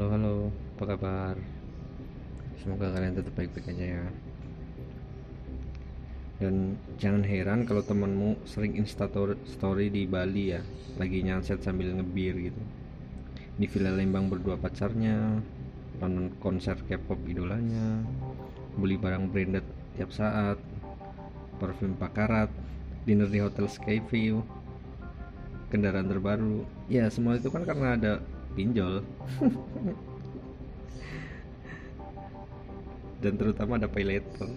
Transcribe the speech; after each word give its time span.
Halo 0.00 0.16
halo, 0.16 0.36
apa 0.48 0.96
kabar? 0.96 1.36
Semoga 2.56 2.88
kalian 2.88 3.20
tetap 3.20 3.36
baik-baik 3.36 3.68
aja 3.68 4.00
ya. 4.00 4.04
Dan 6.40 6.80
jangan 6.96 7.20
heran 7.20 7.68
kalau 7.68 7.84
temanmu 7.84 8.40
sering 8.48 8.80
insta 8.80 9.04
story 9.44 9.92
di 9.92 10.08
Bali 10.08 10.56
ya, 10.56 10.64
lagi 10.96 11.20
nyanset 11.20 11.60
sambil 11.60 11.92
ngebir 11.92 12.32
gitu. 12.32 12.62
Di 13.60 13.68
Villa 13.68 13.92
Lembang 13.92 14.32
berdua 14.32 14.56
pacarnya, 14.56 15.36
nonton 16.00 16.32
konser 16.40 16.80
K-pop 16.80 17.20
idolanya, 17.28 18.00
beli 18.80 18.96
barang 18.96 19.28
branded 19.28 19.68
tiap 20.00 20.16
saat, 20.16 20.56
parfum 21.60 21.92
pakarat, 22.00 22.48
dinner 23.04 23.28
di 23.28 23.44
hotel 23.44 23.68
Skyview, 23.68 24.40
kendaraan 25.68 26.08
terbaru. 26.08 26.64
Ya 26.88 27.04
semua 27.12 27.36
itu 27.36 27.52
kan 27.52 27.68
karena 27.68 28.00
ada 28.00 28.12
pinjol. 28.54 29.02
Dan 33.20 33.36
terutama 33.36 33.76
ada 33.76 33.84
later 33.92 34.48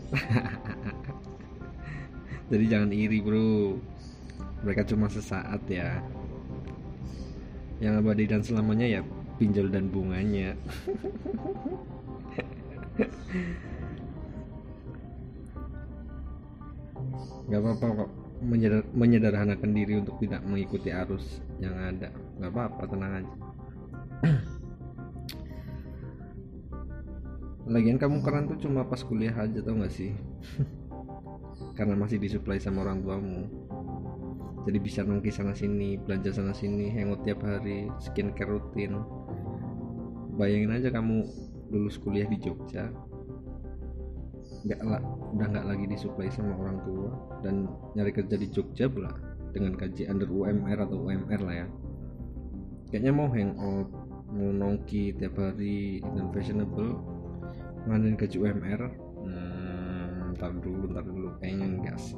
jadi 2.51 2.65
jangan 2.69 2.91
iri 2.95 3.19
bro. 3.19 3.75
Mereka 4.63 4.87
cuma 4.87 5.11
sesaat 5.11 5.67
ya. 5.67 5.99
Yang 7.83 7.99
abadi 7.99 8.23
dan 8.23 8.39
selamanya 8.39 8.87
ya 8.87 9.03
pinjol 9.35 9.67
dan 9.67 9.91
bunganya. 9.91 10.55
Nggak 17.51 17.59
apa-apa 17.59 17.87
kok. 18.05 18.09
Menyederhanakan 18.95 19.71
diri 19.75 19.99
untuk 19.99 20.15
tidak 20.23 20.39
mengikuti 20.47 20.87
arus 20.91 21.39
yang 21.59 21.75
ada. 21.75 22.07
Nggak 22.39 22.51
apa-apa 22.51 22.87
tenang 22.87 23.13
aja 23.23 23.52
Lagian 27.73 27.97
kamu 27.99 28.23
keren 28.23 28.47
tuh 28.47 28.55
cuma 28.63 28.87
pas 28.87 29.03
kuliah 29.03 29.35
aja 29.35 29.59
tau 29.59 29.75
gak 29.79 29.91
sih? 29.91 30.15
Karena 31.77 31.99
masih 31.99 32.19
disuplai 32.19 32.59
sama 32.59 32.81
orang 32.87 33.03
tuamu. 33.03 33.43
Jadi 34.63 34.79
bisa 34.79 35.03
nongki 35.03 35.27
sana 35.27 35.51
sini, 35.51 35.99
belanja 35.99 36.31
sana 36.31 36.55
sini, 36.55 36.87
hangout 36.95 37.27
tiap 37.27 37.43
hari, 37.43 37.91
skincare 37.99 38.47
rutin. 38.47 38.95
Bayangin 40.39 40.71
aja 40.71 40.87
kamu 40.87 41.27
lulus 41.73 41.97
kuliah 41.99 42.29
di 42.29 42.37
Jogja 42.39 42.93
nggak 44.63 44.81
lah 44.87 45.03
udah 45.35 45.47
nggak 45.51 45.67
lagi 45.67 45.85
disuplai 45.91 46.31
sama 46.31 46.55
orang 46.55 46.79
tua 46.87 47.11
dan 47.43 47.67
nyari 47.99 48.15
kerja 48.15 48.39
di 48.39 48.47
Jogja 48.47 48.87
pula 48.87 49.11
dengan 49.51 49.75
kaji 49.75 50.07
under 50.07 50.31
UMR 50.31 50.87
atau 50.87 51.03
UMR 51.03 51.41
lah 51.43 51.55
ya. 51.65 51.67
Kayaknya 52.89 53.11
mau 53.11 53.27
hangout 53.29 53.89
nongki 54.33 55.13
tiap 55.13 55.37
hari 55.37 56.01
dan 56.01 56.33
fashionable 56.33 56.97
nganin 57.85 58.17
gaji 58.17 58.37
UMR 58.39 58.81
hmm, 59.21 60.33
ntar 60.33 60.55
dulu 60.57 60.89
ntar 60.89 61.05
dulu. 61.05 61.29
Kayaknya 61.37 61.65
enggak 61.69 61.97
sih? 62.01 62.17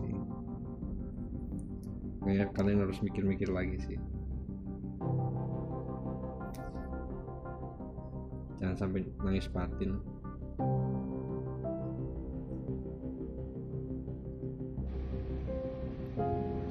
Kayaknya 2.24 2.46
kalian 2.56 2.80
harus 2.88 3.00
mikir-mikir 3.04 3.50
lagi 3.52 3.78
sih. 3.84 3.98
Jangan 8.62 8.76
sampai 8.80 9.04
nangis 9.22 9.52
patin. 9.52 10.00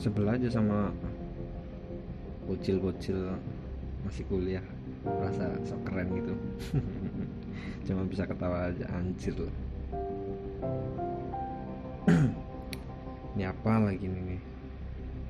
Sebelah 0.01 0.37
aja 0.37 0.49
sama 0.53 0.93
bocil-bocil 2.45 3.41
masih 4.05 4.25
kuliah 4.29 4.65
rasa 5.05 5.53
sok 5.69 5.81
keren 5.87 6.09
gitu. 6.17 6.35
Cuma 7.87 8.03
bisa 8.09 8.25
ketawa 8.25 8.73
aja 8.73 8.89
anjir. 8.97 9.37
Loh 9.37 9.53
ini 13.35 13.45
apa 13.51 13.73
lagi 13.83 14.07
nih 14.07 14.39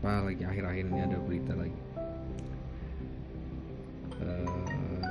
apa 0.04 0.28
lagi? 0.28 0.42
Akhir-akhir 0.44 0.84
ini 0.84 1.00
ada 1.00 1.16
berita 1.24 1.52
lagi. 1.56 1.80
Uh, 4.20 5.04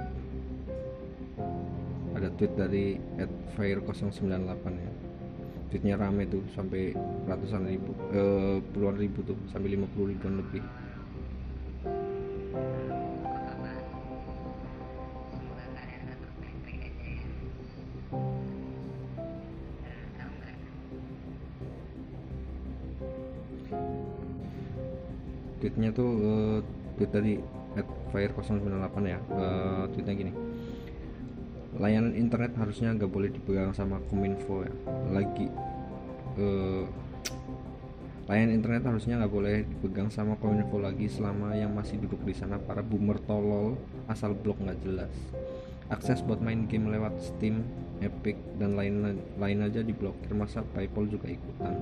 ada 2.13 2.29
tweet 2.37 2.53
dari 2.53 3.01
@fire098 3.57 4.65
ya. 4.77 4.91
Tweetnya 5.73 5.97
rame 5.97 6.29
tuh 6.29 6.45
sampai 6.53 6.93
ratusan 7.25 7.65
ribu 7.65 7.97
uh, 8.13 8.61
puluhan 8.77 9.01
ribu 9.01 9.25
tuh 9.25 9.37
sampai 9.49 9.73
50 9.73 10.13
ribuan 10.13 10.37
lebih 10.37 10.61
tweetnya 25.63 25.95
tuh 25.95 26.11
uh, 26.19 26.59
tweet 26.99 27.07
tadi 27.07 27.39
at 27.79 27.87
fire098 28.11 28.95
ya. 29.07 29.19
Uh, 29.31 29.87
tweetnya 29.95 30.11
gini. 30.19 30.33
Layanan 31.79 32.19
internet 32.19 32.51
harusnya 32.59 32.91
nggak 32.91 33.07
boleh 33.07 33.31
dipegang 33.31 33.71
sama 33.71 34.03
kominfo 34.11 34.67
ya. 34.67 34.73
Lagi 35.15 35.47
uh, 36.35 36.83
layanan 38.27 38.59
internet 38.59 38.83
harusnya 38.91 39.23
nggak 39.23 39.31
boleh 39.31 39.63
dipegang 39.63 40.11
sama 40.11 40.35
kominfo 40.35 40.83
lagi 40.83 41.07
selama 41.07 41.55
yang 41.55 41.71
masih 41.71 41.95
duduk 42.03 42.19
di 42.27 42.35
sana 42.35 42.59
para 42.59 42.83
boomer 42.83 43.23
tolol 43.23 43.79
asal 44.11 44.35
blok 44.35 44.59
nggak 44.59 44.83
jelas. 44.83 45.15
Akses 45.87 46.19
buat 46.27 46.43
main 46.43 46.67
game 46.67 46.91
lewat 46.91 47.23
Steam, 47.23 47.63
Epic 48.03 48.35
dan 48.59 48.75
lain 48.75 49.15
lain 49.39 49.59
aja 49.63 49.79
diblokir 49.79 50.35
masa 50.35 50.59
PayPal 50.75 51.07
juga 51.07 51.31
ikutan? 51.31 51.79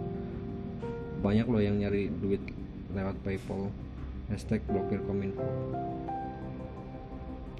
Banyak 1.25 1.50
loh 1.50 1.62
yang 1.62 1.81
nyari 1.81 2.09
duit 2.09 2.41
lewat 2.91 3.16
PayPal. 3.24 3.72
Hashtag 4.31 4.63
blokir 4.68 5.03
kominfo. 5.03 5.44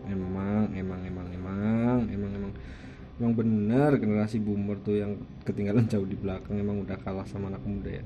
Emang 0.08 0.72
emang 0.76 1.02
emang 1.04 1.28
emang 1.32 2.00
emang 2.08 2.32
emang. 2.32 2.54
Emang 3.22 3.34
benar 3.38 4.02
generasi 4.02 4.42
boomer 4.42 4.82
tuh 4.82 4.98
yang 4.98 5.14
ketinggalan 5.46 5.86
jauh 5.86 6.08
di 6.10 6.18
belakang 6.18 6.58
emang 6.58 6.82
udah 6.82 6.98
kalah 7.06 7.28
sama 7.30 7.54
anak 7.54 7.62
muda 7.62 8.02
ya. 8.02 8.06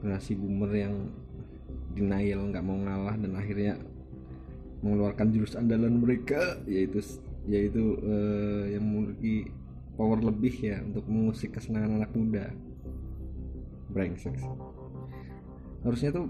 Generasi 0.00 0.32
boomer 0.38 0.72
yang 0.72 0.94
denial 1.96 2.40
nggak 2.52 2.64
mau 2.64 2.76
ngalah 2.76 3.16
dan 3.20 3.32
akhirnya 3.36 3.74
mengeluarkan 4.84 5.32
jurus 5.32 5.56
andalan 5.56 5.96
mereka 5.98 6.60
yaitu 6.68 7.00
yaitu 7.48 7.96
uh, 8.04 8.64
yang 8.68 8.84
memiliki 8.84 9.48
power 9.96 10.20
lebih 10.20 10.54
ya 10.60 10.84
untuk 10.84 11.08
mengusik 11.08 11.56
kesenangan 11.56 12.04
anak 12.04 12.12
muda. 12.12 12.52
Brengsek 13.90 14.36
harusnya 15.86 16.10
tuh 16.10 16.26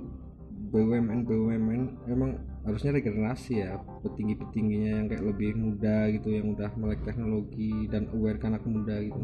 BUMN 0.69 1.25
BUMN 1.25 1.83
emang 2.13 2.37
harusnya 2.69 2.93
regenerasi 2.93 3.65
ya 3.65 3.81
petinggi 4.05 4.37
petingginya 4.37 5.01
yang 5.01 5.07
kayak 5.09 5.25
lebih 5.25 5.57
muda 5.57 6.13
gitu 6.13 6.29
yang 6.35 6.53
udah 6.53 6.69
melek 6.77 7.01
teknologi 7.07 7.89
dan 7.89 8.05
aware 8.13 8.37
ke 8.37 8.45
anak 8.51 8.61
muda 8.69 9.01
gitu. 9.01 9.23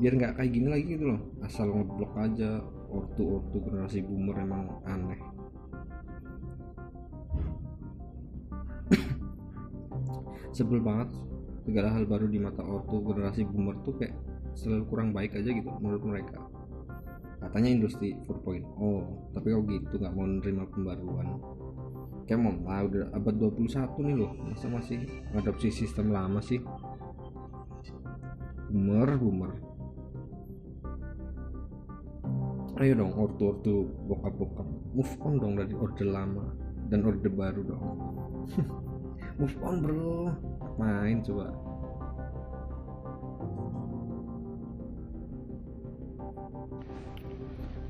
Biar 0.00 0.16
nggak 0.16 0.40
kayak 0.40 0.52
gini 0.56 0.68
lagi 0.72 0.96
gitu 0.96 1.04
loh 1.12 1.20
asal 1.44 1.68
ngeblok 1.68 2.16
aja 2.16 2.64
ortu 2.88 3.42
ortu 3.42 3.60
generasi 3.60 4.00
boomer 4.00 4.40
emang 4.40 4.72
aneh. 4.88 5.20
Sebel 10.56 10.80
banget 10.80 11.12
segala 11.70 11.94
hal 11.94 12.02
baru 12.02 12.26
di 12.26 12.42
mata 12.42 12.66
ortu 12.66 12.98
generasi 13.06 13.46
boomer 13.46 13.78
tuh 13.86 13.94
kayak 13.94 14.18
selalu 14.58 14.84
kurang 14.90 15.14
baik 15.14 15.38
aja 15.38 15.54
gitu 15.54 15.70
menurut 15.78 16.02
mereka. 16.02 16.42
Katanya 17.38 17.70
industri 17.70 18.18
4.0 18.26 18.66
tapi 19.30 19.46
kok 19.54 19.64
gitu 19.70 19.94
nggak 20.02 20.14
mau 20.18 20.26
nerima 20.26 20.66
pembaruan. 20.66 21.38
Kayak 22.26 22.40
mau 22.42 22.54
lah 22.66 22.82
udah 22.90 23.06
abad 23.14 23.34
21 23.38 23.86
nih 24.02 24.16
loh 24.18 24.30
masa 24.50 24.66
masih 24.66 24.98
ngadopsi 25.30 25.70
sistem 25.70 26.10
lama 26.10 26.42
sih? 26.42 26.58
Boomer 28.66 29.14
boomer. 29.14 29.52
Ayo 32.82 32.98
dong 32.98 33.14
ortu-ortu 33.14 33.86
bokap-bokap 34.10 34.66
move 34.96 35.14
on 35.22 35.34
dong 35.38 35.54
dari 35.54 35.74
orde 35.78 36.02
lama 36.02 36.50
dan 36.90 37.06
orde 37.06 37.30
baru 37.30 37.62
dong. 37.62 37.86
Move 39.40 39.56
on 39.64 39.76
bro 39.80 40.32
main 40.80 41.20
coba. 41.20 41.52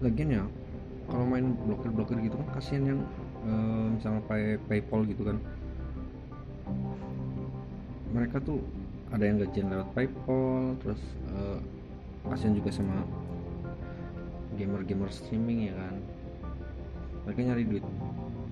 Lagian 0.03 0.31
ya 0.35 0.45
kalau 1.07 1.25
main 1.27 1.55
blokir-blokir 1.67 2.19
gitu 2.27 2.35
kan 2.39 2.49
kasihan 2.55 2.85
yang 2.97 3.01
uh, 3.47 3.87
misalnya 3.95 4.23
pay 4.27 4.59
PayPal 4.67 5.07
gitu 5.07 5.23
kan. 5.23 5.39
Mereka 8.11 8.43
tuh 8.43 8.59
ada 9.15 9.23
yang 9.23 9.39
gajian 9.39 9.71
lewat 9.71 9.89
PayPal 9.95 10.75
terus 10.83 11.03
uh, 11.31 11.63
kasihan 12.27 12.59
juga 12.59 12.75
sama 12.75 13.07
gamer-gamer 14.59 15.11
streaming 15.15 15.71
ya 15.71 15.75
kan. 15.79 15.95
Mereka 17.29 17.39
nyari 17.47 17.65
duit 17.69 17.85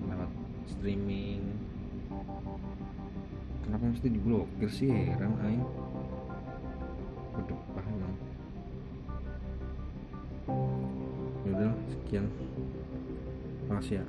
lewat 0.07 0.31
streaming 0.69 1.43
kenapa 3.63 3.83
mesti 3.85 4.07
diblokir 4.09 4.69
sih 4.69 4.89
heran 4.89 5.33
aing? 5.45 5.65
Berdepah 7.37 7.85
emang 7.85 8.15
yaudah 11.47 11.73
sekian. 11.87 12.25
Makasih 13.69 14.01
ya. 14.01 14.05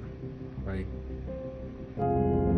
Bye 0.64 2.50